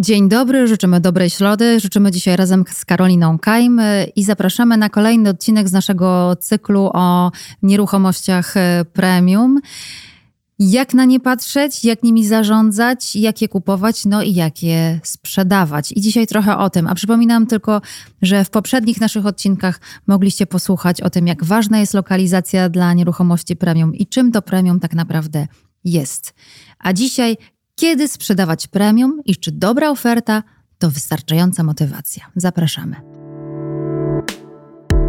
Dzień 0.00 0.28
dobry, 0.28 0.68
życzymy 0.68 1.00
dobrej 1.00 1.30
środy. 1.30 1.80
Życzymy 1.80 2.10
dzisiaj 2.10 2.36
razem 2.36 2.64
z 2.70 2.84
Karoliną 2.84 3.38
Kajm 3.38 3.80
i 4.16 4.24
zapraszamy 4.24 4.76
na 4.76 4.88
kolejny 4.88 5.30
odcinek 5.30 5.68
z 5.68 5.72
naszego 5.72 6.36
cyklu 6.36 6.90
o 6.92 7.30
nieruchomościach 7.62 8.56
e, 8.56 8.84
premium. 8.92 9.60
Jak 10.58 10.94
na 10.94 11.04
nie 11.04 11.20
patrzeć, 11.20 11.84
jak 11.84 12.02
nimi 12.02 12.26
zarządzać, 12.26 13.16
jak 13.16 13.42
je 13.42 13.48
kupować, 13.48 14.04
no 14.04 14.22
i 14.22 14.34
jak 14.34 14.62
je 14.62 15.00
sprzedawać. 15.02 15.92
I 15.92 16.00
dzisiaj 16.00 16.26
trochę 16.26 16.58
o 16.58 16.70
tym. 16.70 16.86
A 16.86 16.94
przypominam 16.94 17.46
tylko, 17.46 17.80
że 18.22 18.44
w 18.44 18.50
poprzednich 18.50 19.00
naszych 19.00 19.26
odcinkach 19.26 19.80
mogliście 20.06 20.46
posłuchać 20.46 21.00
o 21.00 21.10
tym, 21.10 21.26
jak 21.26 21.44
ważna 21.44 21.78
jest 21.78 21.94
lokalizacja 21.94 22.68
dla 22.68 22.94
nieruchomości 22.94 23.56
premium 23.56 23.94
i 23.94 24.06
czym 24.06 24.32
to 24.32 24.42
premium 24.42 24.80
tak 24.80 24.94
naprawdę 24.94 25.46
jest. 25.84 26.34
A 26.78 26.92
dzisiaj 26.92 27.36
kiedy 27.80 28.08
sprzedawać 28.08 28.66
premium 28.66 29.20
i 29.24 29.36
czy 29.36 29.52
dobra 29.52 29.90
oferta 29.90 30.42
to 30.78 30.90
wystarczająca 30.90 31.62
motywacja. 31.62 32.26
Zapraszamy. 32.36 32.96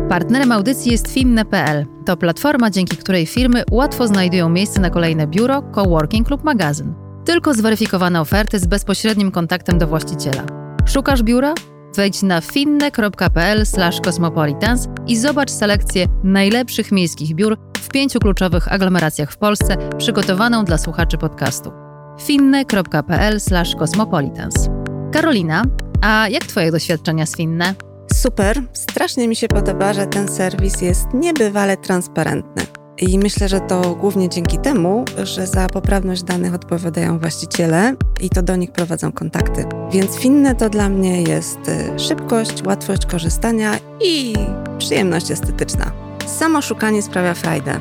Partnerem 0.10 0.52
audycji 0.52 0.92
jest 0.92 1.08
Finne.pl. 1.08 1.86
To 2.06 2.18
platforma, 2.18 2.70
dzięki 2.70 2.98
której 2.98 3.26
firmy 3.26 3.64
łatwo 3.72 4.08
znajdują 4.08 4.50
miejsce 4.50 4.82
na 4.82 4.90
kolejne 4.90 5.28
biuro, 5.28 5.62
coworking 5.62 6.30
lub 6.30 6.44
magazyn. 6.44 6.94
Tylko 7.26 7.54
zweryfikowane 7.54 8.22
oferty 8.22 8.60
z 8.60 8.66
bezpośrednim 8.66 9.32
kontaktem 9.32 9.78
do 9.78 9.88
właściciela. 9.88 10.44
Szukasz 10.86 11.24
biura? 11.24 11.54
Wejdź 11.96 12.24
na 12.24 12.42
finne.pl/cosmopolitans 12.42 14.88
i 15.08 15.18
zobacz 15.18 15.52
selekcję 15.52 16.06
najlepszych 16.24 16.92
miejskich 16.92 17.36
biur 17.36 17.58
w 17.78 17.90
pięciu 17.90 18.20
kluczowych 18.20 18.74
aglomeracjach 18.74 19.32
w 19.32 19.38
Polsce, 19.38 19.78
przygotowaną 19.98 20.66
dla 20.66 20.78
słuchaczy 20.78 21.18
podcastu 21.18 21.81
finne.pl/cosmopolitans. 22.20 24.70
Karolina, 25.12 25.64
a 26.02 26.28
jak 26.30 26.44
Twoje 26.44 26.72
doświadczenia 26.72 27.26
z 27.26 27.36
Finne? 27.36 27.76
Super, 28.14 28.62
strasznie 28.74 29.28
mi 29.28 29.36
się 29.36 29.48
podoba, 29.48 29.94
że 29.94 30.08
ten 30.08 30.28
serwis 30.28 30.82
jest 30.82 31.08
niebywale 31.14 31.78
transparentny. 31.78 32.64
I 33.02 33.20
myślę, 33.20 33.50
że 33.50 33.60
to 33.60 33.96
głównie 33.96 34.30
dzięki 34.30 34.58
temu, 34.58 35.06
że 35.24 35.48
za 35.48 35.68
poprawność 35.68 36.24
danych 36.24 36.54
odpowiadają 36.54 37.20
właściciele 37.20 37.96
i 38.22 38.30
to 38.30 38.42
do 38.42 38.56
nich 38.56 38.72
prowadzą 38.72 39.12
kontakty. 39.12 39.66
Więc 39.92 40.18
Finne 40.18 40.56
to 40.56 40.70
dla 40.70 40.90
mnie 40.90 41.22
jest 41.22 41.60
y, 41.68 42.00
szybkość, 42.00 42.64
łatwość 42.66 43.06
korzystania 43.06 43.72
i 44.06 44.34
przyjemność 44.78 45.32
estetyczna. 45.32 45.92
Samo 46.26 46.62
szukanie 46.62 47.02
sprawia 47.02 47.34
frajdę 47.34 47.80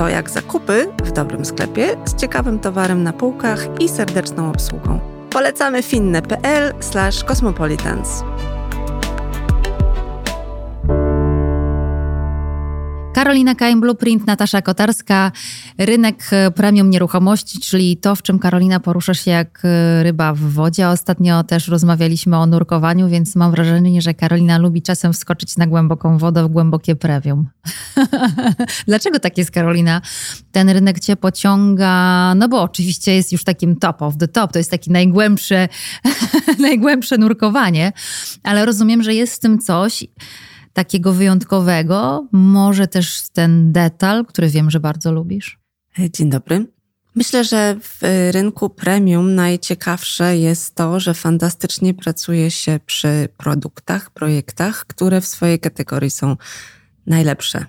to 0.00 0.08
jak 0.08 0.30
zakupy 0.30 0.88
w 1.04 1.12
dobrym 1.12 1.44
sklepie 1.44 1.96
z 2.04 2.14
ciekawym 2.14 2.58
towarem 2.58 3.02
na 3.02 3.12
półkach 3.12 3.66
i 3.80 3.88
serdeczną 3.88 4.50
obsługą. 4.50 5.00
Polecamy 5.30 5.82
finne.pl/cosmopolitans. 5.82 8.24
Karolina 13.20 13.54
Kaim, 13.54 13.80
Blueprint, 13.80 14.26
Natasza 14.26 14.62
Kotarska, 14.62 15.32
rynek 15.78 16.28
e, 16.32 16.50
premium 16.50 16.90
nieruchomości, 16.90 17.60
czyli 17.60 17.96
to, 17.96 18.16
w 18.16 18.22
czym 18.22 18.38
Karolina 18.38 18.80
porusza 18.80 19.14
się 19.14 19.30
jak 19.30 19.62
e, 19.64 20.02
ryba 20.02 20.34
w 20.34 20.38
wodzie. 20.38 20.88
Ostatnio 20.88 21.44
też 21.44 21.68
rozmawialiśmy 21.68 22.36
o 22.36 22.46
nurkowaniu, 22.46 23.08
więc 23.08 23.36
mam 23.36 23.50
wrażenie, 23.50 24.02
że 24.02 24.14
Karolina 24.14 24.58
lubi 24.58 24.82
czasem 24.82 25.12
wskoczyć 25.12 25.56
na 25.56 25.66
głęboką 25.66 26.18
wodę, 26.18 26.44
w 26.44 26.48
głębokie 26.48 26.96
premium. 26.96 27.48
Dlaczego 28.88 29.18
tak 29.18 29.38
jest, 29.38 29.50
Karolina? 29.50 30.00
Ten 30.52 30.70
rynek 30.70 31.00
cię 31.00 31.16
pociąga, 31.16 32.34
no 32.34 32.48
bo 32.48 32.62
oczywiście 32.62 33.14
jest 33.14 33.32
już 33.32 33.44
takim 33.44 33.76
top 33.76 34.02
of 34.02 34.16
the 34.16 34.28
top, 34.28 34.52
to 34.52 34.58
jest 34.58 34.70
takie 34.70 34.92
najgłębsze, 34.92 35.68
najgłębsze 36.58 37.18
nurkowanie, 37.18 37.92
ale 38.42 38.66
rozumiem, 38.66 39.02
że 39.02 39.14
jest 39.14 39.34
w 39.34 39.38
tym 39.38 39.58
coś, 39.58 40.04
takiego 40.80 41.12
wyjątkowego? 41.12 42.28
Może 42.32 42.88
też 42.88 43.28
ten 43.32 43.72
detal, 43.72 44.26
który 44.26 44.48
wiem, 44.48 44.70
że 44.70 44.80
bardzo 44.80 45.12
lubisz? 45.12 45.58
Dzień 46.12 46.30
dobry. 46.30 46.66
Myślę, 47.14 47.44
że 47.44 47.76
w 47.82 47.98
rynku 48.30 48.70
premium 48.70 49.34
najciekawsze 49.34 50.38
jest 50.38 50.74
to, 50.74 51.00
że 51.00 51.14
fantastycznie 51.14 51.94
pracuje 51.94 52.50
się 52.50 52.80
przy 52.86 53.28
produktach, 53.36 54.10
projektach, 54.10 54.86
które 54.86 55.20
w 55.20 55.26
swojej 55.26 55.60
kategorii 55.60 56.10
są 56.10 56.36
najlepsze. 57.06 57.66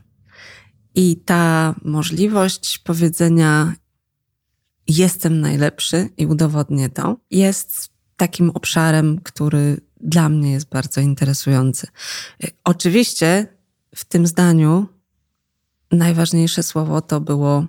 I 0.95 1.17
ta 1.25 1.75
możliwość 1.83 2.79
powiedzenia 2.79 3.73
jestem 4.87 5.41
najlepszy 5.41 6.09
i 6.17 6.25
udowodnię 6.25 6.89
to, 6.89 7.17
jest 7.31 7.89
takim 8.17 8.49
obszarem, 8.49 9.19
który 9.23 9.81
dla 10.03 10.29
mnie 10.29 10.51
jest 10.51 10.69
bardzo 10.69 11.01
interesujący. 11.01 11.87
Oczywiście 12.63 13.47
w 13.95 14.05
tym 14.05 14.27
zdaniu 14.27 14.87
najważniejsze 15.91 16.63
słowo 16.63 17.01
to 17.01 17.21
było 17.21 17.65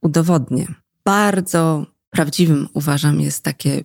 udowodnię. 0.00 0.66
Bardzo 1.04 1.86
prawdziwym 2.10 2.68
uważam 2.72 3.20
jest 3.20 3.44
takie 3.44 3.84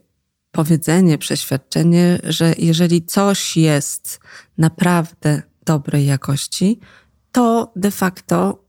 powiedzenie, 0.52 1.18
przeświadczenie, 1.18 2.20
że 2.24 2.54
jeżeli 2.58 3.06
coś 3.06 3.58
jest 3.58 4.20
naprawdę 4.58 5.42
dobrej 5.66 6.06
jakości, 6.06 6.80
to 7.32 7.72
de 7.76 7.92
facto 7.92 8.63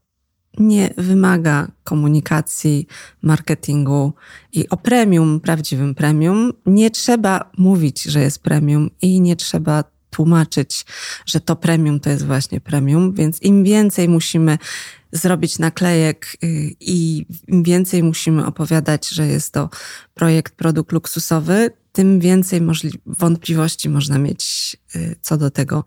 nie 0.57 0.93
wymaga 0.97 1.67
komunikacji, 1.83 2.87
marketingu 3.21 4.13
i 4.53 4.69
o 4.69 4.77
premium, 4.77 5.39
prawdziwym 5.39 5.95
premium, 5.95 6.53
nie 6.65 6.91
trzeba 6.91 7.51
mówić, 7.57 8.03
że 8.03 8.21
jest 8.21 8.39
premium 8.39 8.89
i 9.01 9.21
nie 9.21 9.35
trzeba 9.35 9.83
tłumaczyć, 10.09 10.85
że 11.25 11.39
to 11.39 11.55
premium 11.55 11.99
to 11.99 12.09
jest 12.09 12.25
właśnie 12.25 12.61
premium, 12.61 13.13
więc 13.13 13.41
im 13.41 13.63
więcej 13.63 14.09
musimy 14.09 14.57
zrobić 15.11 15.59
naklejek 15.59 16.37
y, 16.43 16.75
i 16.79 17.25
im 17.47 17.63
więcej 17.63 18.03
musimy 18.03 18.45
opowiadać, 18.45 19.09
że 19.09 19.27
jest 19.27 19.53
to 19.53 19.69
projekt, 20.13 20.55
produkt 20.55 20.91
luksusowy, 20.91 21.71
tym 21.91 22.19
więcej 22.19 22.61
wątpliwości 23.05 23.89
można 23.89 24.17
mieć 24.17 24.77
y, 24.95 25.15
co 25.21 25.37
do 25.37 25.51
tego, 25.51 25.83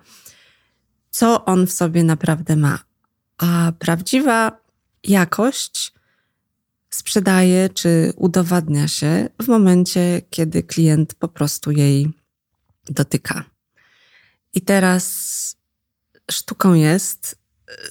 co 1.11 1.45
on 1.45 1.67
w 1.67 1.73
sobie 1.73 2.05
naprawdę 2.05 2.57
ma. 2.57 2.88
A 3.39 3.73
prawdziwa 3.79 4.61
jakość 5.05 5.93
sprzedaje 6.91 7.69
czy 7.69 8.13
udowadnia 8.17 8.89
się 8.89 9.29
w 9.43 9.49
momencie, 9.49 10.23
kiedy 10.31 10.63
klient 10.63 11.15
po 11.15 11.29
prostu 11.29 11.71
jej 11.71 12.11
dotyka. 12.91 13.45
I 14.55 14.61
teraz 14.61 15.57
sztuką 16.31 16.75
jest 16.75 17.39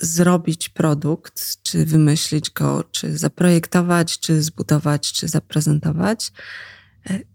zrobić 0.01 0.69
produkt, 0.69 1.63
czy 1.63 1.85
wymyślić 1.85 2.49
go, 2.49 2.83
czy 2.91 3.17
zaprojektować, 3.17 4.19
czy 4.19 4.43
zbudować, 4.43 5.13
czy 5.13 5.27
zaprezentować 5.27 6.31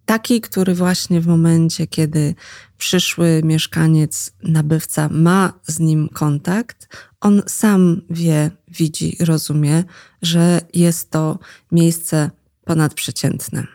Taki, 0.07 0.41
który 0.41 0.75
właśnie 0.75 1.21
w 1.21 1.27
momencie, 1.27 1.87
kiedy 1.87 2.35
przyszły 2.79 3.41
mieszkaniec, 3.45 4.33
nabywca 4.43 5.09
ma 5.09 5.53
z 5.67 5.79
nim 5.79 6.09
kontakt, 6.09 6.89
on 7.23 7.43
sam 7.47 8.03
wie, 8.11 8.51
widzi, 8.69 9.17
rozumie, 9.21 9.85
że 10.23 10.61
jest 10.75 11.11
to 11.11 11.39
miejsce 11.73 12.31
ponadprzeciętne. 12.65 13.67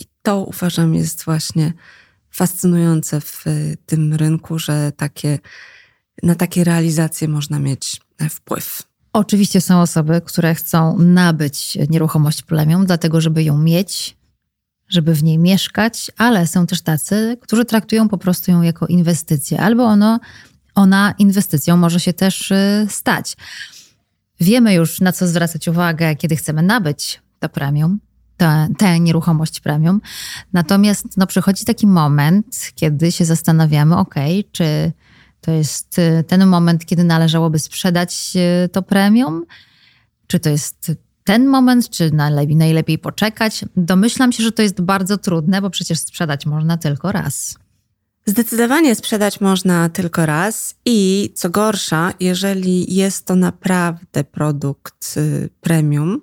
I 0.00 0.04
to 0.22 0.44
uważam 0.44 0.94
jest 0.94 1.24
właśnie 1.24 1.72
fascynujące 2.30 3.20
w 3.20 3.44
tym 3.86 4.14
rynku, 4.14 4.58
że 4.58 4.92
takie, 4.96 5.38
na 6.22 6.34
takie 6.34 6.64
realizacje 6.64 7.28
można 7.28 7.58
mieć 7.58 8.00
wpływ. 8.30 8.82
Oczywiście 9.12 9.60
są 9.60 9.80
osoby, 9.80 10.20
które 10.24 10.54
chcą 10.54 10.98
nabyć 10.98 11.78
nieruchomość 11.90 12.42
plemią, 12.42 12.86
dlatego 12.86 13.20
żeby 13.20 13.42
ją 13.42 13.58
mieć, 13.58 14.16
żeby 14.88 15.14
w 15.14 15.22
niej 15.22 15.38
mieszkać, 15.38 16.10
ale 16.16 16.46
są 16.46 16.66
też 16.66 16.82
tacy, 16.82 17.36
którzy 17.40 17.64
traktują 17.64 18.08
po 18.08 18.18
prostu 18.18 18.50
ją 18.50 18.62
jako 18.62 18.86
inwestycję, 18.86 19.60
albo 19.60 19.84
ono, 19.84 20.20
ona 20.74 21.14
inwestycją 21.18 21.76
może 21.76 22.00
się 22.00 22.12
też 22.12 22.50
y, 22.50 22.86
stać. 22.90 23.36
Wiemy 24.40 24.74
już, 24.74 25.00
na 25.00 25.12
co 25.12 25.26
zwracać 25.26 25.68
uwagę, 25.68 26.16
kiedy 26.16 26.36
chcemy 26.36 26.62
nabyć 26.62 27.22
to 27.40 27.48
premium, 27.48 28.00
tę 28.78 29.00
nieruchomość 29.00 29.60
premium. 29.60 30.00
Natomiast 30.52 31.16
no, 31.16 31.26
przychodzi 31.26 31.64
taki 31.64 31.86
moment, 31.86 32.72
kiedy 32.74 33.12
się 33.12 33.24
zastanawiamy, 33.24 33.96
ok, 33.96 34.14
czy 34.52 34.92
to 35.40 35.50
jest 35.50 35.98
y, 35.98 36.24
ten 36.26 36.46
moment, 36.46 36.86
kiedy 36.86 37.04
należałoby 37.04 37.58
sprzedać 37.58 38.32
y, 38.64 38.68
to 38.68 38.82
premium, 38.82 39.44
czy 40.26 40.40
to 40.40 40.50
jest 40.50 40.92
ten 41.24 41.46
moment, 41.46 41.90
czy 41.90 42.10
najlepiej, 42.10 42.56
najlepiej 42.56 42.98
poczekać? 42.98 43.64
Domyślam 43.76 44.32
się, 44.32 44.42
że 44.42 44.52
to 44.52 44.62
jest 44.62 44.80
bardzo 44.80 45.18
trudne, 45.18 45.62
bo 45.62 45.70
przecież 45.70 45.98
sprzedać 45.98 46.46
można 46.46 46.76
tylko 46.76 47.12
raz. 47.12 47.58
Zdecydowanie 48.26 48.94
sprzedać 48.94 49.40
można 49.40 49.88
tylko 49.88 50.26
raz 50.26 50.74
i 50.84 51.30
co 51.34 51.50
gorsza, 51.50 52.12
jeżeli 52.20 52.94
jest 52.94 53.26
to 53.26 53.36
naprawdę 53.36 54.24
produkt 54.24 55.14
y, 55.16 55.48
premium, 55.60 56.20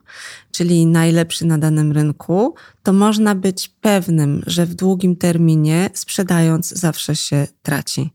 czyli 0.51 0.85
najlepszy 0.85 1.45
na 1.45 1.57
danym 1.57 1.91
rynku, 1.91 2.55
to 2.83 2.93
można 2.93 3.35
być 3.35 3.67
pewnym, 3.67 4.43
że 4.47 4.65
w 4.65 4.73
długim 4.73 5.15
terminie 5.15 5.89
sprzedając 5.93 6.69
zawsze 6.69 7.15
się 7.15 7.47
traci. 7.61 8.09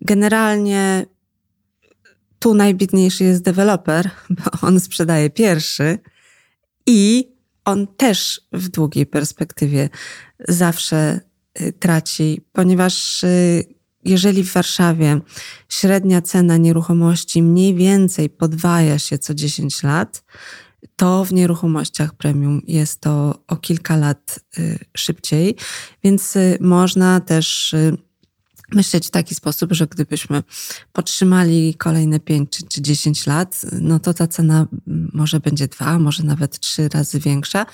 Generalnie 0.00 1.06
tu 2.38 2.54
najbiedniejszy 2.54 3.24
jest 3.24 3.42
deweloper, 3.42 4.10
bo 4.30 4.66
on 4.66 4.80
sprzedaje 4.80 5.30
pierwszy 5.30 5.98
i 6.86 7.32
on 7.64 7.86
też 7.86 8.40
w 8.52 8.68
długiej 8.68 9.06
perspektywie 9.06 9.88
zawsze 10.48 11.20
traci, 11.78 12.40
ponieważ 12.52 13.24
y, 13.24 13.64
jeżeli 14.04 14.44
w 14.44 14.52
Warszawie 14.52 15.20
średnia 15.68 16.22
cena 16.22 16.56
nieruchomości 16.56 17.42
mniej 17.42 17.74
więcej 17.74 18.30
podwaja 18.30 18.98
się 18.98 19.18
co 19.18 19.34
10 19.34 19.82
lat, 19.82 20.24
to 20.96 21.24
w 21.24 21.32
nieruchomościach 21.32 22.14
premium 22.14 22.62
jest 22.66 23.00
to 23.00 23.42
o 23.48 23.56
kilka 23.56 23.96
lat 23.96 24.40
y, 24.58 24.78
szybciej, 24.96 25.56
więc 26.04 26.34
można 26.60 27.20
też 27.20 27.74
myśleć 28.74 29.06
w 29.06 29.10
taki 29.10 29.34
sposób, 29.34 29.72
że 29.72 29.86
gdybyśmy 29.86 30.42
podtrzymali 30.92 31.74
kolejne 31.74 32.20
5 32.20 32.50
czy, 32.50 32.66
czy 32.66 32.82
10 32.82 33.26
lat, 33.26 33.60
no 33.80 33.98
to 33.98 34.14
ta 34.14 34.26
cena 34.26 34.66
może 35.12 35.40
będzie 35.40 35.68
dwa, 35.68 35.98
może 35.98 36.22
nawet 36.22 36.58
trzy 36.58 36.88
razy 36.88 37.20
większa, 37.20 37.66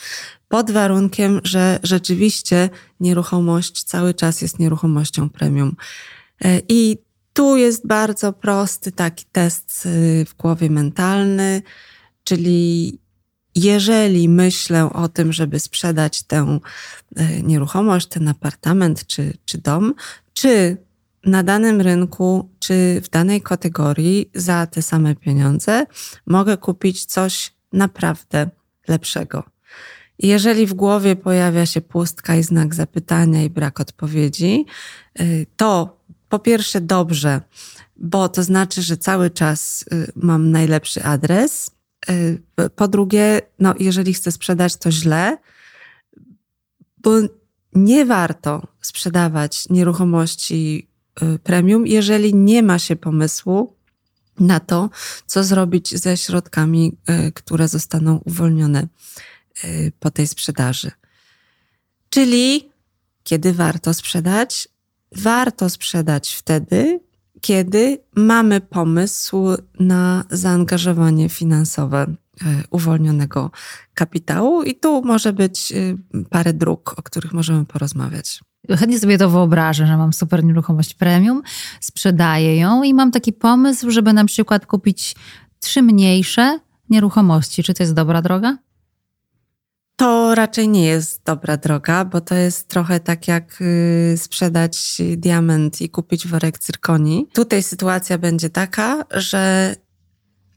pod 0.49 0.71
warunkiem, 0.71 1.41
że 1.45 1.81
rzeczywiście 1.83 2.71
nieruchomość 3.01 3.83
cały 3.83 4.15
czas 4.15 4.43
jest 4.43 4.59
nieruchomością 4.59 5.31
premium. 5.31 5.77
E, 6.45 6.61
I 6.69 6.99
tu 7.33 7.57
jest 7.57 7.87
bardzo 7.87 8.33
prosty 8.33 8.93
taki 8.93 9.25
test 9.33 9.87
y, 9.87 10.25
w 10.25 10.37
głowie 10.37 10.71
mentalny, 10.71 11.63
czyli 12.25 12.99
jeżeli 13.55 14.29
myślę 14.29 14.93
o 14.93 15.09
tym, 15.09 15.33
żeby 15.33 15.61
sprzedać 15.61 16.23
tę 16.23 16.59
e, 17.17 17.43
nieruchomość, 17.43 18.07
ten 18.07 18.29
apartament 18.29 19.07
czy, 19.07 19.33
czy 19.45 19.59
dom, 19.59 19.95
czy 20.35 20.77
na 21.25 21.43
danym 21.43 21.81
rynku 21.81 22.51
czy 22.59 23.01
w 23.05 23.09
danej 23.09 23.43
kategorii 23.43 24.31
za 24.35 24.67
te 24.67 24.83
same 24.83 25.15
pieniądze 25.15 25.87
mogę 26.27 26.57
kupić 26.57 27.05
coś 27.05 27.55
naprawdę 27.73 28.51
lepszego. 28.89 29.45
Jeżeli 30.19 30.67
w 30.67 30.75
głowie 30.75 31.17
pojawia 31.17 31.67
się 31.67 31.81
pustka 31.81 32.37
i 32.37 32.43
znak 32.43 32.75
zapytania 32.75 33.43
i 33.43 33.51
brak 33.51 33.81
odpowiedzi, 33.81 34.67
y, 35.21 35.47
to 35.57 35.99
po 36.29 36.39
pierwsze 36.39 36.81
dobrze, 36.81 37.41
bo 37.97 38.29
to 38.29 38.43
znaczy, 38.43 38.83
że 38.83 38.97
cały 38.97 39.31
czas 39.31 39.85
y, 39.93 40.13
mam 40.17 40.51
najlepszy 40.51 41.05
adres. 41.05 41.71
Y, 42.11 42.43
po 42.77 42.89
drugie, 42.89 43.41
no, 43.59 43.75
jeżeli 43.79 44.15
chcę 44.15 44.33
sprzedać, 44.33 44.77
to 44.77 44.93
źle, 44.93 45.39
bo 46.99 47.11
nie 47.73 48.07
warto 48.07 48.67
sprzedawać 48.81 49.69
nieruchomości 49.69 50.88
premium, 51.43 51.87
jeżeli 51.87 52.35
nie 52.35 52.63
ma 52.63 52.79
się 52.79 52.97
pomysłu 52.97 53.79
na 54.41 54.61
to, 54.61 54.91
co 55.27 55.45
zrobić 55.45 55.95
ze 56.01 56.17
środkami, 56.17 56.97
y, 57.29 57.33
które 57.33 57.69
zostaną 57.69 58.21
uwolnione 58.25 58.87
y, 59.65 59.93
po 60.01 60.11
tej 60.11 60.27
sprzedaży. 60.27 60.91
Czyli 62.11 62.69
kiedy 63.25 63.53
warto 63.53 63.95
sprzedać? 63.95 64.69
Warto 65.17 65.71
sprzedać 65.71 66.35
wtedy, 66.35 67.01
kiedy 67.41 67.99
mamy 68.17 68.61
pomysł 68.61 69.47
na 69.81 70.25
zaangażowanie 70.31 71.29
finansowe 71.29 72.15
uwolnionego 72.71 73.51
kapitału, 73.95 74.63
i 74.63 74.75
tu 74.75 75.03
może 75.05 75.33
być 75.33 75.73
parę 76.31 76.53
dróg, 76.53 76.95
o 76.99 77.03
których 77.03 77.33
możemy 77.33 77.65
porozmawiać. 77.65 78.41
Chętnie 78.77 78.99
sobie 78.99 79.19
to 79.19 79.31
wyobrażę, 79.31 79.87
że 79.87 79.97
mam 79.97 80.13
super 80.13 80.45
nieruchomość 80.45 80.95
premium, 80.95 81.43
sprzedaję 81.81 82.57
ją 82.57 82.83
i 82.83 82.95
mam 82.95 83.11
taki 83.11 83.33
pomysł, 83.33 83.91
żeby 83.91 84.13
na 84.13 84.25
przykład 84.25 84.67
kupić 84.67 85.17
trzy 85.61 85.83
mniejsze 85.83 86.59
nieruchomości. 86.91 87.63
Czy 87.63 87.75
to 87.75 87.83
jest 87.83 87.95
dobra 87.95 88.23
droga? 88.23 88.59
To 89.97 90.35
raczej 90.35 90.69
nie 90.69 90.85
jest 90.85 91.23
dobra 91.25 91.57
droga, 91.57 92.05
bo 92.05 92.21
to 92.21 92.35
jest 92.35 92.69
trochę 92.69 93.01
tak 93.01 93.29
jak 93.29 93.59
y, 93.61 94.15
sprzedać 94.17 95.03
diament 95.17 95.81
i 95.81 95.91
kupić 95.91 96.29
worek 96.29 96.59
cyrkoni. 96.59 97.27
Tutaj 97.33 97.63
sytuacja 97.63 98.19
będzie 98.19 98.51
taka, 98.51 99.05
że 99.11 99.75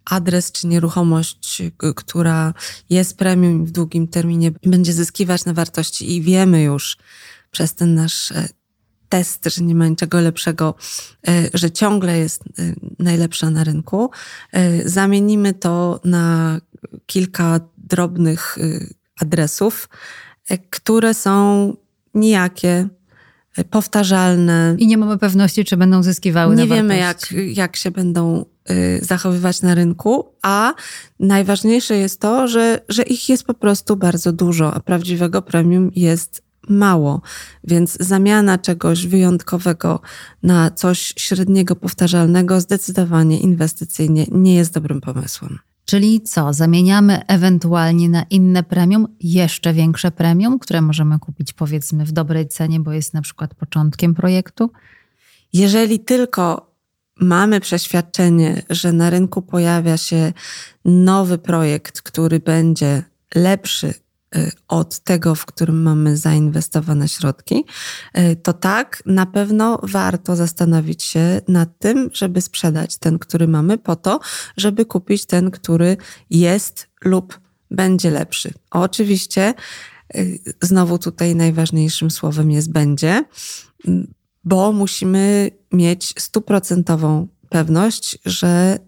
adres 0.06 0.52
czy 0.52 0.68
nieruchomość, 0.68 1.62
y, 1.62 1.94
która 1.96 2.54
jest 2.90 3.18
premium 3.18 3.66
w 3.66 3.72
długim 3.72 4.08
terminie, 4.08 4.52
będzie 4.63 4.94
zyskiwać 4.94 5.46
na 5.46 5.54
wartości 5.54 6.16
i 6.16 6.22
wiemy 6.22 6.63
już, 6.63 6.98
przez 7.51 7.75
ten 7.75 7.95
nasz 7.95 8.31
e, 8.31 8.48
test, 9.09 9.45
że 9.45 9.63
nie 9.63 9.75
ma 9.75 9.88
niczego 9.88 10.21
lepszego, 10.21 10.75
e, 11.27 11.50
że 11.53 11.71
ciągle 11.71 12.18
jest 12.18 12.44
e, 12.44 12.74
najlepsza 13.00 13.50
na 13.50 13.63
rynku, 13.63 14.12
zamienimy 14.86 15.53
to 15.53 16.00
na 16.03 16.59
kilka 17.06 17.59
drobnych 17.77 18.57
adresów, 19.21 19.89
które 20.69 21.13
są 21.13 21.74
nijakie, 22.13 22.88
powtarzalne. 23.69 24.75
I 24.77 24.88
nie 24.88 24.98
mamy 24.98 25.18
pewności, 25.18 25.65
czy 25.65 25.77
będą 25.77 26.03
zyskiwały 26.03 26.56
Nie 26.56 26.68
wiemy, 26.68 26.98
jak, 26.98 27.31
jak 27.31 27.75
się 27.75 27.92
będą 27.92 28.45
zachowywać 29.01 29.62
na 29.62 29.75
rynku, 29.75 30.36
a 30.42 30.74
najważniejsze 31.19 31.98
jest 31.98 32.19
to, 32.19 32.48
że, 32.48 32.81
że 32.89 33.03
ich 33.03 33.30
jest 33.30 33.44
po 33.44 33.53
prostu 33.53 33.95
bardzo 33.95 34.31
dużo, 34.31 34.74
a 34.74 34.80
prawdziwego 34.80 35.42
premium 35.42 35.92
jest 35.95 36.44
mało, 36.69 37.22
więc 37.63 37.98
zamiana 38.00 38.58
czegoś 38.58 39.08
wyjątkowego 39.08 40.02
na 40.44 40.72
coś 40.72 41.13
średniego, 41.18 41.75
powtarzalnego 41.75 42.62
zdecydowanie 42.62 43.40
inwestycyjnie 43.40 44.25
nie 44.31 44.56
jest 44.56 44.74
dobrym 44.74 45.02
pomysłem. 45.02 45.60
Czyli 45.86 46.22
co? 46.22 46.54
Zamieniamy 46.54 47.25
ewentualnie 47.28 48.10
na 48.10 48.24
inne 48.24 48.63
premium, 48.63 49.08
jeszcze 49.19 49.74
większe 49.74 50.12
premium, 50.12 50.60
które 50.60 50.81
możemy 50.81 51.19
kupić 51.19 51.54
powiedzmy 51.54 52.06
w 52.06 52.12
dobrej 52.12 52.48
cenie, 52.48 52.80
bo 52.80 52.92
jest 52.92 53.13
na 53.13 53.22
przykład 53.22 53.56
początkiem 53.56 54.16
projektu? 54.16 54.72
Jeżeli 55.54 56.00
tylko 56.00 56.72
mamy 57.19 57.60
przeświadczenie, 57.60 58.62
że 58.69 58.94
na 58.94 59.10
rynku 59.10 59.42
pojawia 59.42 59.98
się 59.98 60.34
nowy 60.86 61.38
projekt, 61.38 62.02
który 62.02 62.40
będzie 62.40 63.04
lepszy 63.36 63.94
od 64.68 65.00
tego, 65.00 65.36
w 65.36 65.45
którym 65.45 65.81
mamy 65.81 66.18
zainwestowane 66.18 67.10
środki, 67.10 67.66
y, 68.18 68.36
to 68.36 68.54
tak, 68.54 69.04
na 69.06 69.25
pewno 69.25 69.80
warto 69.83 70.36
zastanowić 70.36 71.03
się 71.03 71.41
nad 71.48 71.79
tym, 71.79 72.10
żeby 72.13 72.41
sprzedać 72.41 72.98
ten, 72.98 73.20
który 73.20 73.48
mamy, 73.48 73.77
po 73.77 73.96
to, 73.96 74.20
żeby 74.58 74.86
kupić 74.86 75.25
ten, 75.25 75.51
który 75.51 75.98
jest 76.29 76.88
lub 77.03 77.39
będzie 77.72 78.12
lepszy. 78.12 78.53
Oczywiście, 78.72 79.53
y, 80.15 80.39
znowu 80.62 80.98
tutaj 80.98 81.36
najważniejszym 81.36 82.12
słowem 82.12 82.51
jest 82.51 82.72
będzie, 82.72 83.24
bo 84.44 84.72
musimy 84.72 85.51
mieć 85.72 86.13
stuprocentową 86.20 87.27
pewność, 87.50 88.17
że 88.25 88.79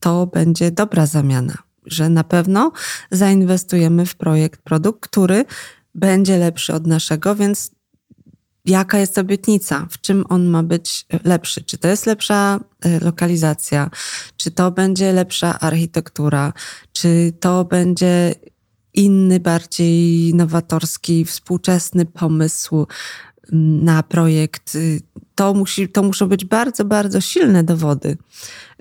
to 0.00 0.26
będzie 0.26 0.70
dobra 0.70 1.06
zamiana 1.06 1.71
że 1.86 2.08
na 2.08 2.24
pewno 2.24 2.72
zainwestujemy 3.10 4.06
w 4.06 4.14
projekt, 4.14 4.62
produkt, 4.62 5.00
który 5.00 5.44
będzie 5.94 6.38
lepszy 6.38 6.74
od 6.74 6.86
naszego, 6.86 7.34
więc 7.34 7.70
jaka 8.64 8.98
jest 8.98 9.18
obietnica, 9.18 9.86
w 9.90 10.00
czym 10.00 10.24
on 10.28 10.46
ma 10.46 10.62
być 10.62 11.06
lepszy? 11.24 11.64
Czy 11.64 11.78
to 11.78 11.88
jest 11.88 12.06
lepsza 12.06 12.60
e, 12.80 13.00
lokalizacja, 13.00 13.90
czy 14.36 14.50
to 14.50 14.70
będzie 14.70 15.12
lepsza 15.12 15.60
architektura, 15.60 16.52
czy 16.92 17.32
to 17.40 17.64
będzie 17.64 18.34
inny, 18.94 19.40
bardziej 19.40 20.34
nowatorski, 20.34 21.24
współczesny 21.24 22.06
pomysł 22.06 22.86
mm, 23.52 23.84
na 23.84 24.02
projekt. 24.02 24.78
To, 25.34 25.54
musi, 25.54 25.88
to 25.88 26.02
muszą 26.02 26.28
być 26.28 26.44
bardzo, 26.44 26.84
bardzo 26.84 27.20
silne 27.20 27.64
dowody 27.64 28.16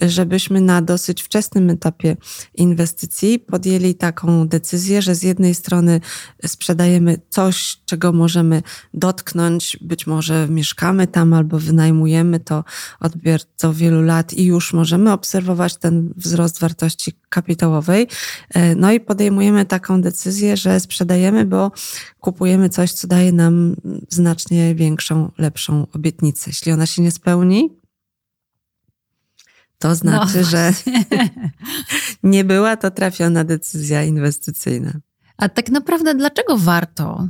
żebyśmy 0.02 0.62
na 0.62 0.82
dosyć 0.82 1.24
wczesnym 1.24 1.70
etapie 1.70 2.18
inwestycji 2.56 3.40
podjęli 3.40 3.96
taką 3.96 4.48
decyzję, 4.48 5.02
że 5.02 5.16
z 5.16 5.24
jednej 5.24 5.56
strony 5.56 6.02
sprzedajemy 6.46 7.20
coś, 7.30 7.78
czego 7.86 8.12
możemy 8.12 8.64
dotknąć, 8.94 9.78
być 9.82 10.08
może 10.08 10.48
mieszkamy 10.50 11.08
tam 11.08 11.34
albo 11.34 11.60
wynajmujemy 11.60 12.40
to 12.40 12.64
od 13.00 13.14
wielu 13.74 14.02
lat 14.02 14.34
i 14.34 14.46
już 14.46 14.74
możemy 14.74 15.12
obserwować 15.12 15.78
ten 15.78 16.14
wzrost 16.18 16.60
wartości 16.60 17.14
kapitałowej. 17.30 18.08
E, 18.50 18.76
no 18.76 18.92
i 18.92 19.00
podejmujemy 19.00 19.66
taką 19.66 20.02
decyzję, 20.02 20.58
że 20.58 20.80
sprzedajemy, 20.80 21.46
bo 21.46 21.72
kupujemy 22.20 22.70
coś, 22.70 22.92
co 22.92 23.08
daje 23.08 23.32
nam 23.32 23.76
znacznie 24.10 24.76
większą, 24.76 25.32
lepszą 25.38 25.88
obietnicę. 25.94 26.41
Jeśli 26.48 26.72
ona 26.72 26.86
się 26.86 27.02
nie 27.02 27.12
spełni, 27.12 27.82
to 29.78 29.96
znaczy, 29.96 30.38
no 30.38 30.44
że 30.44 30.74
nie 32.24 32.44
była 32.44 32.78
to 32.78 32.92
trafiona 32.92 33.44
decyzja 33.44 34.04
inwestycyjna. 34.04 34.92
A 35.38 35.50
tak 35.50 35.70
naprawdę 35.70 36.16
dlaczego 36.16 36.58
warto 36.58 37.28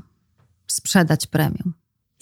sprzedać 0.68 1.28
premium? 1.28 1.74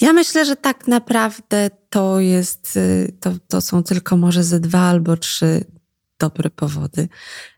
Ja 0.02 0.14
myślę, 0.14 0.46
że 0.46 0.56
tak 0.56 0.88
naprawdę 0.88 1.70
to 1.90 2.20
jest, 2.20 2.78
y, 2.78 3.18
to, 3.20 3.32
to 3.48 3.62
są 3.62 3.84
tylko 3.84 4.18
może 4.18 4.44
ze 4.44 4.60
dwa 4.60 4.80
albo 4.80 5.18
trzy 5.18 5.66
dobre 6.20 6.50
powody. 6.50 7.10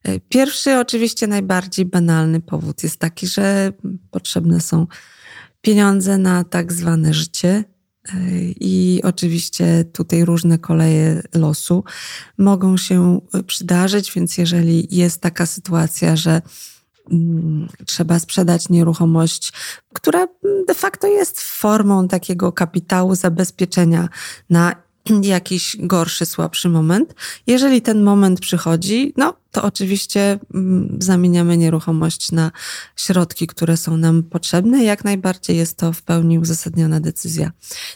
Y, 0.08 0.22
pierwszy, 0.30 0.78
oczywiście 0.78 1.28
najbardziej 1.28 1.86
banalny 1.86 2.42
powód 2.42 2.84
jest 2.84 2.98
taki, 2.98 3.28
że 3.28 3.74
potrzebne 4.12 4.62
są 4.62 4.88
pieniądze 5.62 6.18
na 6.18 6.44
tak 6.44 6.74
zwane 6.74 7.14
życie. 7.14 7.64
I 8.60 9.02
oczywiście 9.04 9.86
tutaj 9.94 10.26
różne 10.26 10.58
koleje 10.58 11.24
losu 11.36 11.84
mogą 12.38 12.78
się 12.78 13.22
przydarzyć, 13.48 14.12
więc 14.12 14.38
jeżeli 14.38 14.88
jest 14.92 15.22
taka 15.22 15.46
sytuacja, 15.46 16.16
że 16.16 16.42
Mm, 17.12 17.68
trzeba 17.86 18.20
sprzedać 18.20 18.70
nieruchomość, 18.70 19.54
która 19.94 20.28
de 20.68 20.74
facto 20.74 21.08
jest 21.08 21.42
formą 21.42 22.08
takiego 22.08 22.52
kapitału 22.52 23.16
zabezpieczenia 23.16 24.10
na 24.50 24.76
jakiś 25.22 25.78
gorszy, 25.80 26.26
słabszy 26.26 26.70
moment. 26.70 27.14
Jeżeli 27.48 27.82
ten 27.82 28.04
moment 28.04 28.40
przychodzi, 28.40 29.14
no 29.18 29.34
to 29.52 29.64
oczywiście 29.64 30.40
mm, 30.54 30.98
zamieniamy 31.00 31.58
nieruchomość 31.58 32.32
na 32.32 32.52
środki, 32.96 33.48
które 33.48 33.78
są 33.78 33.98
nam 33.98 34.24
potrzebne. 34.24 34.84
Jak 34.84 35.04
najbardziej 35.04 35.58
jest 35.58 35.78
to 35.78 35.94
w 35.94 36.02
pełni 36.02 36.40
uzasadniona 36.40 37.00
decyzja. 37.00 37.52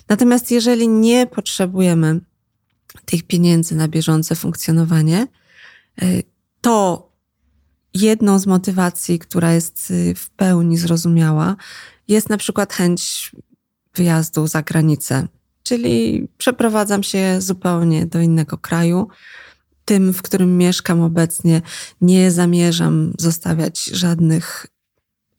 Natomiast 0.09 0.51
jeżeli 0.51 0.87
nie 0.87 1.27
potrzebujemy 1.27 2.19
tych 3.05 3.23
pieniędzy 3.23 3.75
na 3.75 3.87
bieżące 3.87 4.35
funkcjonowanie, 4.35 5.27
y, 6.03 6.23
to 6.61 7.09
jedną 7.93 8.39
z 8.39 8.47
motywacji, 8.47 9.19
która 9.19 9.53
jest 9.53 9.91
y, 9.91 10.15
w 10.15 10.29
pełni 10.29 10.77
zrozumiała, 10.77 11.55
jest 12.07 12.29
na 12.29 12.37
przykład 12.37 12.73
chęć 12.73 13.31
wyjazdu 13.95 14.47
za 14.47 14.61
granicę. 14.61 15.27
Czyli 15.65 16.27
przeprowadzam 16.37 17.03
się 17.03 17.41
zupełnie 17.41 18.05
do 18.05 18.21
innego 18.21 18.57
kraju. 18.57 19.07
Tym, 19.85 20.13
w 20.13 20.21
którym 20.21 20.57
mieszkam 20.57 21.01
obecnie, 21.01 21.61
nie 22.01 22.31
zamierzam 22.31 23.13
zostawiać 23.19 23.83
żadnych 23.83 24.67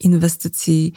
inwestycji, 0.01 0.93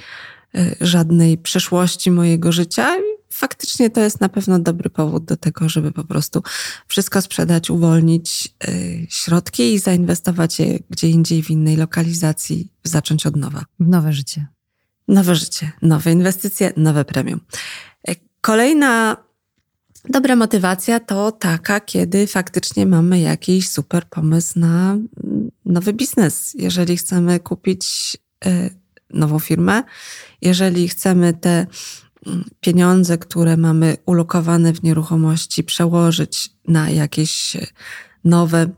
y, 0.55 0.75
żadnej 0.81 1.38
przeszłości 1.38 2.12
mojego 2.12 2.51
życia 2.51 2.95
faktycznie 3.29 3.89
to 3.89 4.01
jest 4.01 4.21
na 4.21 4.29
pewno 4.29 4.59
dobry 4.59 4.89
powód 4.89 5.25
do 5.25 5.38
tego, 5.38 5.69
żeby 5.69 5.91
po 5.91 6.03
prostu 6.03 6.43
wszystko 6.88 7.21
sprzedać, 7.21 7.69
uwolnić 7.69 8.53
y, 8.67 9.07
środki 9.09 9.74
i 9.74 9.79
zainwestować 9.79 10.59
je 10.59 10.79
gdzie 10.89 11.09
indziej 11.09 11.43
w 11.43 11.50
innej 11.50 11.77
lokalizacji, 11.77 12.71
zacząć 12.83 13.25
od 13.25 13.36
nowa. 13.36 13.65
W 13.79 13.88
nowe 13.88 14.13
życie. 14.13 14.48
Nowe 15.10 15.36
życie, 15.36 15.72
nowe 15.82 16.12
inwestycje, 16.12 16.74
nowe 16.78 17.06
premium. 17.06 17.39
E, 18.08 18.16
kolejna 18.42 19.18
dobra 20.10 20.36
motywacja 20.36 21.00
to 21.00 21.32
taka, 21.32 21.80
kiedy 21.80 22.28
faktycznie 22.28 22.86
mamy 22.86 23.20
jakiś 23.20 23.70
super 23.70 24.06
pomysł 24.10 24.60
na 24.60 24.98
nowy 25.66 25.94
biznes. 25.94 26.54
Jeżeli 26.54 26.98
chcemy 26.98 27.39
kupić 27.39 28.18
y, 28.46 28.50
nową 29.10 29.39
firmę, 29.39 29.84
jeżeli 30.42 30.89
chcemy 30.89 31.34
te 31.34 31.68
pieniądze, 32.62 33.18
które 33.18 33.58
mamy 33.58 33.98
ulokowane 34.06 34.74
w 34.74 34.84
nieruchomości, 34.84 35.63
przełożyć 35.63 36.50
na 36.68 36.89
jakieś 36.89 37.58
nowe 38.24 38.70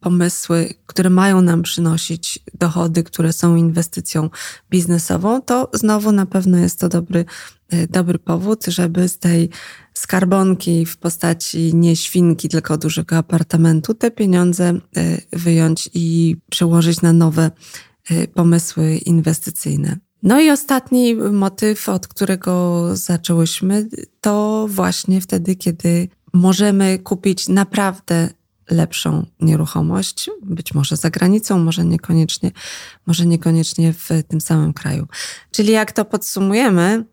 pomysły, 0.00 0.74
które 0.86 1.10
mają 1.10 1.42
nam 1.42 1.62
przynosić 1.62 2.38
dochody, 2.54 3.02
które 3.02 3.32
są 3.32 3.56
inwestycją 3.56 4.30
biznesową, 4.70 5.42
to 5.42 5.70
znowu 5.72 6.12
na 6.12 6.26
pewno 6.26 6.58
jest 6.58 6.80
to 6.80 6.88
dobry, 6.88 7.24
e, 7.68 7.86
dobry 7.86 8.18
powód, 8.18 8.64
żeby 8.66 9.08
z 9.08 9.18
tej 9.18 9.50
skarbonki 9.94 10.86
w 10.86 10.96
postaci 10.96 11.74
nie 11.74 11.96
świnki, 11.96 12.48
tylko 12.48 12.78
dużego 12.78 13.16
apartamentu 13.16 13.94
te 13.94 14.10
pieniądze 14.10 14.68
e, 14.68 14.80
wyjąć 15.32 15.90
i 15.94 16.36
przełożyć 16.50 17.02
na 17.02 17.12
nowe 17.12 17.50
e, 18.10 18.28
pomysły 18.28 18.96
inwestycyjne. 18.96 19.96
No 20.22 20.40
i 20.40 20.50
ostatni 20.50 21.14
motyw, 21.14 21.88
od 21.88 22.08
którego 22.08 22.86
zaczęłyśmy, 22.96 23.88
to 24.20 24.66
właśnie 24.70 25.20
wtedy, 25.20 25.56
kiedy 25.56 26.08
możemy 26.32 26.98
kupić 26.98 27.48
naprawdę 27.48 28.28
lepszą 28.70 29.26
nieruchomość, 29.40 30.30
być 30.42 30.74
może 30.74 30.96
za 30.96 31.10
granicą, 31.10 31.58
może 31.58 31.84
niekoniecznie, 31.84 32.50
może 33.06 33.26
niekoniecznie 33.26 33.92
w 33.92 34.08
tym 34.28 34.40
samym 34.40 34.72
kraju. 34.72 35.06
Czyli 35.50 35.72
jak 35.72 35.92
to 35.92 36.04
podsumujemy, 36.04 37.04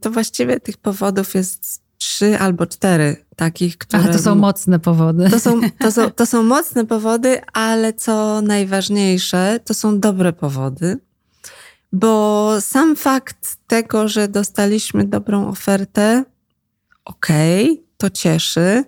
to 0.00 0.10
właściwie 0.10 0.60
tych 0.60 0.76
powodów 0.76 1.34
jest 1.34 1.82
trzy 1.98 2.38
albo 2.38 2.66
cztery 2.66 3.24
takich, 3.36 3.78
które... 3.78 4.02
Ale 4.02 4.12
to 4.12 4.18
są 4.18 4.34
mocne 4.34 4.78
powody. 4.78 5.30
To 5.30 5.40
są, 5.40 5.60
to, 5.78 5.92
są, 5.92 6.10
to 6.20 6.26
są 6.26 6.42
mocne 6.42 6.86
powody, 6.86 7.40
ale 7.52 7.92
co 7.92 8.42
najważniejsze, 8.42 9.60
to 9.64 9.74
są 9.74 10.00
dobre 10.00 10.32
powody 10.32 10.98
bo 11.92 12.52
sam 12.60 12.96
fakt 12.96 13.56
tego, 13.66 14.08
że 14.08 14.28
dostaliśmy 14.28 15.04
dobrą 15.04 15.48
ofertę, 15.48 16.24
okej, 17.04 17.70
okay, 17.70 17.84
to 17.96 18.10
cieszy, 18.10 18.84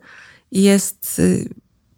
jest 0.53 1.19
y, 1.19 1.49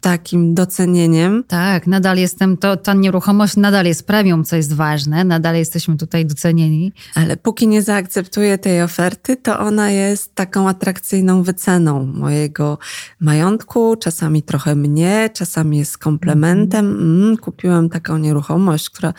takim 0.05 0.53
docenieniem. 0.53 1.43
Tak, 1.47 1.87
nadal 1.87 2.17
jestem, 2.17 2.57
to 2.57 2.77
ta 2.77 2.93
nieruchomość 2.93 3.57
nadal 3.57 3.85
jest 3.85 4.07
premium, 4.07 4.43
co 4.43 4.55
jest 4.55 4.73
ważne, 4.73 5.23
nadal 5.23 5.55
jesteśmy 5.55 5.97
tutaj 5.97 6.25
docenieni. 6.25 6.93
Ale 7.15 7.37
póki 7.37 7.67
nie 7.67 7.81
zaakceptuję 7.81 8.57
tej 8.57 8.81
oferty, 8.81 9.35
to 9.35 9.59
ona 9.59 9.91
jest 9.91 10.35
taką 10.35 10.69
atrakcyjną 10.69 11.43
wyceną 11.43 12.05
mojego 12.05 12.77
majątku, 13.19 13.95
czasami 13.95 14.43
trochę 14.43 14.75
mnie, 14.75 15.29
czasami 15.33 15.77
jest 15.77 15.97
komplementem. 15.97 16.85
Mm, 16.85 17.37
kupiłem 17.37 17.89
taką 17.89 18.17
nieruchomość, 18.17 18.89
która 18.89 19.13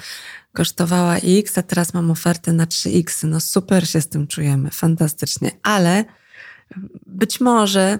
kosztowała 0.53 1.17
X, 1.17 1.59
a 1.59 1.63
teraz 1.63 1.95
mam 1.95 2.11
ofertę 2.11 2.53
na 2.53 2.65
3X. 2.65 3.29
No 3.29 3.41
super 3.41 3.89
się 3.89 4.01
z 4.01 4.09
tym 4.09 4.27
czujemy, 4.27 4.71
fantastycznie. 4.71 5.51
Ale 5.63 6.05
być 7.07 7.41
może 7.41 7.99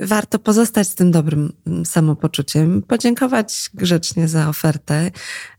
warto 0.00 0.38
pozostać 0.38 0.88
z 0.88 0.94
tym 0.94 1.10
dobrym 1.10 1.52
mm, 1.66 1.86
samopoczuciem, 1.86 2.82
podziękować 2.82 3.70
grzecznie 3.74 4.28
za 4.28 4.48
ofertę, 4.48 5.10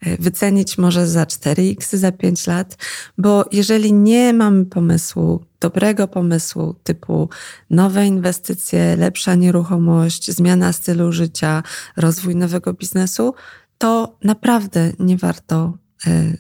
y, 0.08 0.18
wycenić 0.20 0.78
może 0.78 1.08
za 1.08 1.24
4X, 1.24 1.98
za 1.98 2.12
5 2.12 2.48
lat, 2.48 2.78
bo 3.18 3.46
jeżeli 3.52 3.94
nie 3.94 4.34
mamy 4.34 4.66
pomysłu, 4.66 5.46
dobrego 5.60 6.08
pomysłu 6.08 6.76
typu 6.84 7.30
nowe 7.70 8.08
inwestycje, 8.08 8.96
lepsza 8.96 9.36
nieruchomość, 9.36 10.32
zmiana 10.32 10.74
stylu 10.74 11.12
życia, 11.12 11.64
rozwój 11.98 12.36
nowego 12.36 12.74
biznesu, 12.74 13.34
to 13.78 14.18
naprawdę 14.24 14.92
nie 15.00 15.18
warto 15.18 15.78
Y, 16.08 16.38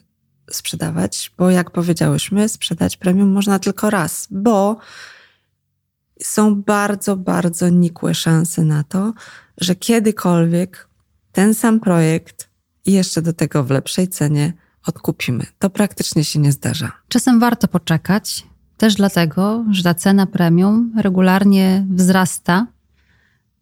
sprzedawać, 0.51 1.32
bo 1.38 1.50
jak 1.50 1.72
powiedziałyśmy, 1.72 2.50
sprzedać 2.50 2.98
premium 2.98 3.32
można 3.32 3.60
tylko 3.60 3.89
raz, 3.89 4.27
bo 4.32 4.77
są 6.22 6.55
bardzo, 6.55 7.17
bardzo 7.17 7.69
nikłe 7.69 8.13
szanse 8.13 8.65
na 8.65 8.84
to, 8.84 9.13
że 9.57 9.75
kiedykolwiek 9.75 10.88
ten 11.31 11.53
sam 11.53 11.79
projekt 11.79 12.50
i 12.86 12.91
jeszcze 12.91 13.22
do 13.22 13.34
tego 13.34 13.63
w 13.63 13.72
lepszej 13.72 14.07
cenie 14.07 14.53
odkupimy. 14.88 15.45
To 15.60 15.69
praktycznie 15.69 16.24
się 16.24 16.39
nie 16.39 16.51
zdarza. 16.51 16.91
Czasem 17.07 17.39
warto 17.39 17.67
poczekać, 17.67 18.45
też 18.77 18.95
dlatego, 18.95 19.65
że 19.72 19.84
ta 19.84 19.93
cena 19.93 20.25
premium 20.25 20.93
regularnie 20.98 21.86
wzrasta 21.89 22.67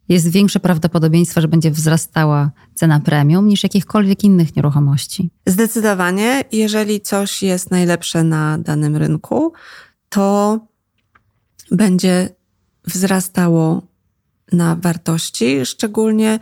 jest 0.10 0.28
większe 0.28 0.60
prawdopodobieństwo, 0.60 1.42
że 1.42 1.48
będzie 1.48 1.72
wzrastała 1.72 2.52
cena 2.74 3.00
premium 3.00 3.48
niż 3.48 3.64
jakichkolwiek 3.64 4.24
innych 4.24 4.56
nieruchomości. 4.56 5.30
Zdecydowanie, 5.48 6.44
jeżeli 6.52 7.02
coś 7.02 7.44
jest 7.44 7.72
najlepsze 7.72 8.24
na 8.24 8.58
danym 8.58 8.96
rynku, 8.96 9.54
to 10.10 10.60
będzie 11.72 12.30
wzrastało 12.86 13.82
na 14.52 14.76
wartości, 14.76 15.66
szczególnie 15.66 16.40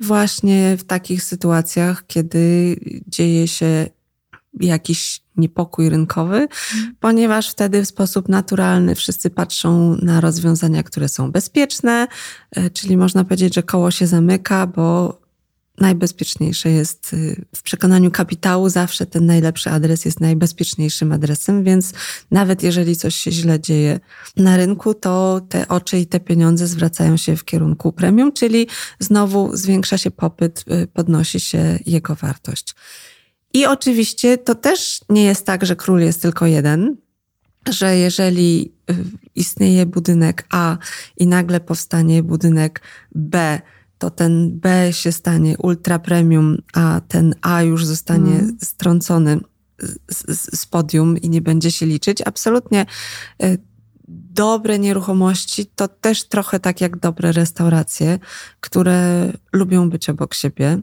właśnie 0.00 0.76
w 0.76 0.84
takich 0.84 1.22
sytuacjach, 1.22 2.06
kiedy 2.06 2.76
dzieje 3.06 3.48
się 3.48 3.86
jakiś 4.60 5.22
niepokój 5.36 5.88
rynkowy, 5.88 6.36
mhm. 6.36 6.94
ponieważ 7.00 7.50
wtedy 7.50 7.82
w 7.82 7.88
sposób 7.88 8.28
naturalny 8.28 8.94
wszyscy 8.94 9.30
patrzą 9.30 9.96
na 10.02 10.20
rozwiązania, 10.20 10.82
które 10.82 11.08
są 11.08 11.30
bezpieczne, 11.30 12.06
e, 12.50 12.70
czyli 12.70 12.96
można 12.96 13.24
powiedzieć, 13.24 13.54
że 13.54 13.62
koło 13.62 13.90
się 13.90 14.06
zamyka, 14.06 14.66
bo 14.66 15.21
najbezpieczniejsze 15.78 16.70
jest 16.70 17.12
y, 17.12 17.44
w 17.56 17.62
przekonaniu 17.62 18.10
kapitału, 18.10 18.68
zawsze 18.68 19.06
ten 19.06 19.26
najlepszy 19.26 19.70
adres 19.70 20.04
jest 20.04 20.20
najbezpieczniejszym 20.20 21.12
adresem, 21.12 21.64
więc 21.64 21.92
nawet 22.30 22.62
jeżeli 22.62 22.96
coś 22.96 23.14
się 23.14 23.32
źle 23.32 23.60
dzieje 23.60 24.00
na 24.36 24.56
rynku, 24.56 24.94
to 24.94 25.40
te 25.48 25.68
oczy 25.68 25.98
i 25.98 26.06
te 26.06 26.20
pieniądze 26.20 26.66
zwracają 26.66 27.16
się 27.16 27.36
w 27.36 27.44
kierunku 27.44 27.92
premium, 27.92 28.32
czyli 28.32 28.66
znowu 28.98 29.56
zwiększa 29.56 29.98
się 29.98 30.10
popyt, 30.10 30.64
y, 30.82 30.86
podnosi 30.86 31.40
się 31.40 31.78
jego 31.86 32.14
wartość. 32.14 32.74
I 33.54 33.66
oczywiście 33.66 34.38
to 34.38 34.54
też 34.54 35.00
nie 35.08 35.24
jest 35.24 35.46
tak, 35.46 35.66
że 35.66 35.76
król 35.76 36.00
jest 36.00 36.22
tylko 36.22 36.46
jeden, 36.46 36.96
że 37.68 37.96
jeżeli 37.96 38.72
y, 38.90 38.94
istnieje 39.34 39.86
budynek 39.86 40.46
A 40.50 40.78
i 41.16 41.26
nagle 41.26 41.60
powstanie 41.60 42.22
budynek 42.22 42.82
B, 43.14 43.60
to 44.02 44.10
ten 44.10 44.60
B 44.60 44.92
się 44.92 45.12
stanie 45.12 45.58
ultra 45.58 45.98
premium, 45.98 46.58
a 46.72 47.00
ten 47.08 47.34
A 47.42 47.62
już 47.62 47.86
zostanie 47.86 48.34
mm. 48.34 48.56
strącony 48.62 49.40
z, 50.10 50.58
z, 50.60 50.66
podium 50.66 51.18
i 51.18 51.30
nie 51.30 51.40
będzie 51.40 51.70
się 51.70 51.86
liczyć. 51.86 52.22
Absolutnie 52.24 52.86
y, 53.42 53.58
dobre 54.34 54.78
nieruchomości 54.78 55.66
to 55.66 55.88
też 55.88 56.24
trochę 56.24 56.60
tak 56.60 56.80
jak 56.80 56.96
dobre 56.96 57.32
restauracje, 57.32 58.18
które 58.60 59.32
lubią 59.52 59.90
być 59.90 60.10
obok 60.10 60.34
siebie. 60.34 60.78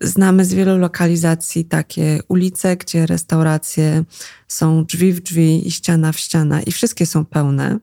Znamy 0.00 0.44
z 0.44 0.54
wielu 0.54 0.78
lokalizacji 0.78 1.64
takie 1.64 2.20
ulice, 2.28 2.76
gdzie 2.76 3.06
restauracje 3.06 4.04
są 4.48 4.84
drzwi 4.84 5.12
w 5.12 5.20
drzwi 5.20 5.68
i 5.68 5.70
ściana 5.70 6.12
w 6.12 6.18
ściana 6.18 6.62
i 6.62 6.72
wszystkie 6.72 7.06
są 7.06 7.24
pełne, 7.24 7.78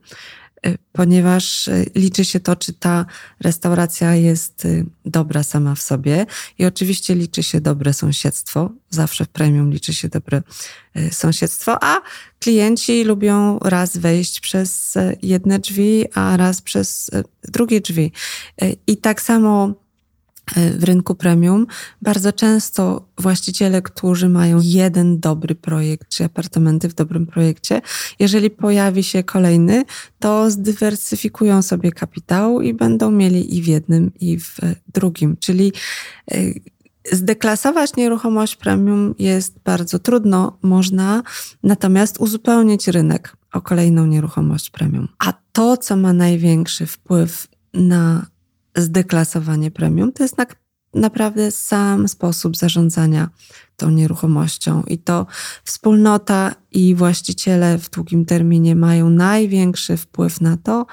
ponieważ 0.92 1.68
y, 1.68 1.90
liczy 1.94 2.24
się 2.24 2.40
to, 2.40 2.56
czy 2.56 2.72
ta 2.72 3.06
restauracja 3.40 4.14
jest 4.14 4.64
y, 4.64 4.86
dobra 5.04 5.42
sama 5.42 5.74
w 5.74 5.82
sobie 5.82 6.26
i 6.58 6.66
oczywiście 6.66 7.14
liczy 7.14 7.42
się 7.42 7.60
dobre 7.60 7.92
sąsiedztwo. 7.92 8.70
Zawsze 8.90 9.24
w 9.24 9.28
premium 9.28 9.70
liczy 9.70 9.94
się 9.94 10.08
dobre 10.08 10.42
sąsiedztwo, 11.10 11.84
a 11.84 12.00
klienci 12.40 13.04
lubią 13.04 13.58
raz 13.58 13.96
wejść 13.96 14.40
przez 14.40 14.94
jedne 15.22 15.58
drzwi, 15.58 16.04
a 16.14 16.36
raz 16.36 16.62
przez 16.62 17.10
drugie 17.42 17.80
drzwi. 17.80 18.12
I 18.86 18.96
tak 18.96 19.22
samo 19.22 19.74
E, 19.74 19.89
w 20.56 20.84
rynku 20.84 21.14
premium. 21.14 21.66
Bardzo 22.02 22.32
często 22.32 23.08
właściciele, 23.18 23.82
którzy 23.82 24.28
mają 24.28 24.60
jeden 24.62 25.20
dobry 25.20 25.54
projekt, 25.54 26.08
czy 26.08 26.24
apartamenty 26.24 26.88
w 26.88 26.94
dobrym 26.94 27.26
projekcie, 27.26 27.80
jeżeli 28.18 28.50
pojawi 28.50 29.02
się 29.02 29.22
kolejny, 29.22 29.84
to 30.18 30.50
zdywersyfikują 30.50 31.62
sobie 31.62 31.92
kapitał 31.92 32.60
i 32.60 32.74
będą 32.74 33.10
mieli 33.10 33.56
i 33.56 33.62
w 33.62 33.66
jednym, 33.66 34.12
i 34.20 34.38
w 34.38 34.58
drugim. 34.94 35.36
Czyli 35.40 35.72
e, 36.30 36.36
Zdeklasować 37.12 37.96
nieruchomość 37.96 38.56
premium 38.56 39.14
jest 39.18 39.58
bardzo 39.64 39.98
trudno, 39.98 40.58
można 40.62 41.22
natomiast 41.62 42.20
uzupełnić 42.20 42.88
rynek 42.88 43.36
o 43.52 43.60
kolejną 43.60 44.06
nieruchomość 44.06 44.70
premium. 44.70 45.08
A 45.18 45.32
to, 45.52 45.76
co 45.76 45.96
ma 45.96 46.12
największy 46.12 46.86
wpływ 46.86 47.48
na 47.74 48.26
zdeklasowanie 48.76 49.70
premium, 49.70 50.12
to 50.12 50.22
jest 50.22 50.36
tak 50.36 50.56
naprawdę 50.94 51.50
sam 51.50 52.08
sposób 52.08 52.56
zarządzania 52.56 53.28
tą 53.76 53.90
nieruchomością. 53.90 54.82
I 54.82 54.98
to 54.98 55.26
wspólnota 55.64 56.54
i 56.70 56.94
właściciele 56.94 57.78
w 57.78 57.90
długim 57.90 58.24
terminie 58.24 58.76
mają 58.76 59.10
największy 59.10 59.96
wpływ 59.96 60.40
na 60.40 60.56
to, 60.56 60.86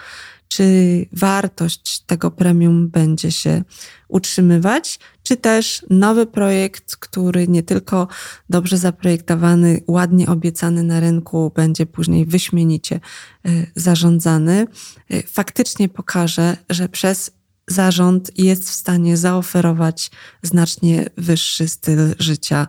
czy 0.48 1.06
wartość 1.12 2.00
tego 2.00 2.32
premium 2.32 2.90
będzie 2.90 3.32
się 3.32 3.64
utrzymywać, 4.08 5.00
czy 5.24 5.38
też 5.38 5.86
nowy 5.90 6.26
projekt, 6.26 6.96
który 6.96 7.48
nie 7.48 7.64
tylko 7.64 8.08
dobrze 8.50 8.78
zaprojektowany, 8.78 9.82
ładnie 9.88 10.28
obiecany 10.28 10.84
na 10.84 11.00
rynku, 11.00 11.52
będzie 11.56 11.86
później 11.86 12.26
wyśmienicie 12.26 13.00
y, 13.48 13.72
zarządzany, 13.76 14.68
y, 15.14 15.24
faktycznie 15.28 15.90
pokaże, 15.90 16.58
że 16.70 16.90
przez 16.90 17.37
zarząd 17.68 18.40
jest 18.40 18.70
w 18.70 18.74
stanie 18.74 19.18
zaoferować 19.18 20.12
znacznie 20.44 21.06
wyższy 21.18 21.68
styl 21.68 22.16
życia 22.20 22.68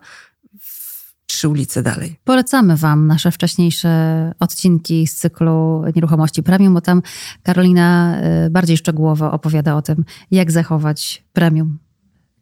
trzy 1.26 1.48
ulice 1.48 1.82
dalej. 1.82 2.16
Polecamy 2.24 2.76
Wam 2.76 3.06
nasze 3.06 3.30
wcześniejsze 3.30 4.32
odcinki 4.38 5.06
z 5.06 5.16
cyklu 5.16 5.84
Nieruchomości 5.96 6.42
Premium, 6.42 6.74
bo 6.74 6.80
tam 6.80 7.02
Karolina 7.42 8.18
y, 8.46 8.50
bardziej 8.50 8.76
szczegółowo 8.76 9.32
opowiada 9.32 9.76
o 9.76 9.82
tym, 9.82 10.04
jak 10.30 10.52
zachować 10.52 11.24
premium 11.32 11.78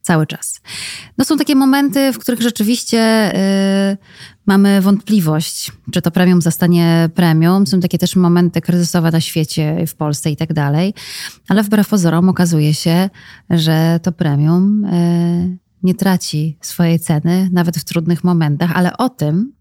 cały 0.06 0.26
czas. 0.26 0.60
No 1.18 1.24
są 1.24 1.36
takie 1.36 1.54
momenty, 1.54 2.12
w 2.12 2.18
których 2.18 2.40
rzeczywiście 2.40 3.32
yy, 3.90 3.96
mamy 4.46 4.80
wątpliwość, 4.80 5.72
czy 5.92 6.02
to 6.02 6.10
premium 6.10 6.42
zostanie 6.42 7.08
premium. 7.14 7.66
Są 7.66 7.80
takie 7.80 7.98
też 7.98 8.16
momenty 8.16 8.60
kryzysowe 8.60 9.10
na 9.10 9.20
świecie, 9.20 9.86
w 9.86 9.94
Polsce 9.94 10.30
i 10.30 10.36
tak 10.36 10.52
dalej. 10.52 10.94
Ale 11.48 11.62
wbrew 11.62 11.88
pozorom 11.88 12.28
okazuje 12.28 12.74
się, 12.74 13.10
że 13.50 14.00
to 14.02 14.12
premium 14.12 14.82
yy, 14.82 15.58
nie 15.82 15.94
traci 15.94 16.58
swojej 16.60 17.00
ceny, 17.00 17.48
nawet 17.52 17.78
w 17.78 17.84
trudnych 17.84 18.24
momentach, 18.24 18.70
ale 18.74 18.96
o 18.96 19.08
tym 19.08 19.52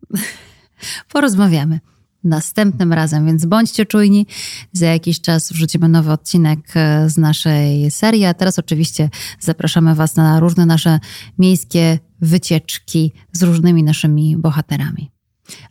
porozmawiamy 1.13 1.79
następnym 2.26 2.94
razem, 2.94 3.26
więc 3.26 3.46
bądźcie 3.46 3.86
czujni. 3.86 4.28
Za 4.72 4.86
jakiś 4.86 5.22
czas 5.22 5.52
wrzucimy 5.52 5.88
nowy 5.90 6.12
odcinek 6.12 6.60
e, 6.76 7.10
z 7.10 7.18
naszej 7.18 7.92
serii, 7.92 8.26
a 8.26 8.34
teraz 8.34 8.60
oczywiście 8.60 9.10
zapraszamy 9.40 9.96
Was 9.96 10.16
na 10.16 10.40
różne 10.40 10.66
nasze 10.66 11.00
miejskie 11.40 12.00
wycieczki 12.22 13.12
z 13.32 13.44
różnymi 13.44 13.84
naszymi 13.84 14.38
bohaterami. 14.38 15.12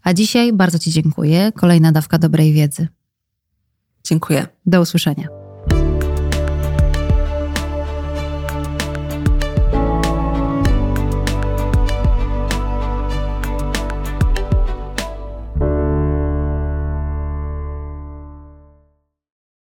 A 0.02 0.14
dzisiaj 0.14 0.52
bardzo 0.52 0.78
Ci 0.78 0.90
dziękuję. 0.90 1.52
Kolejna 1.54 1.92
dawka 1.92 2.18
dobrej 2.18 2.52
wiedzy. 2.52 2.88
Dziękuję. 4.04 4.46
Do 4.66 4.80
usłyszenia. 4.80 5.43